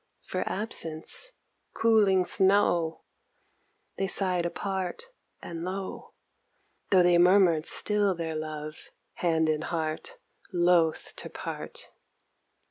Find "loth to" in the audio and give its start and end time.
10.51-11.29